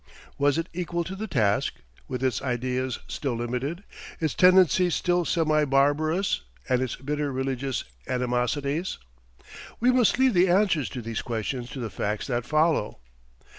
[0.39, 1.75] Was it equal to the task,
[2.07, 3.83] with its ideas still limited,
[4.19, 8.97] its tendencies still semi barbarous, and its bitter religious animosities?
[9.79, 12.97] We must leave the answer to these questions to the facts that follow.